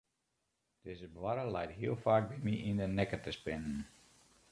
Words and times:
Dizze 0.87 1.09
boarre 1.17 1.43
leit 1.55 1.75
hiel 1.79 1.95
faak 2.05 2.25
by 2.31 2.39
my 2.47 2.55
yn 2.69 2.81
de 2.81 2.87
nekke 2.97 3.17
te 3.25 3.31
spinnen. 3.37 3.77